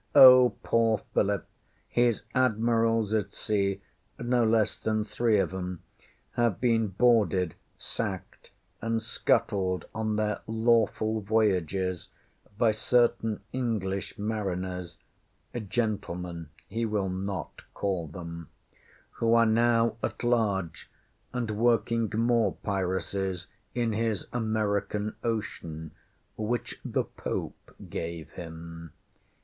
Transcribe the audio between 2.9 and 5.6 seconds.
at sea no less than three of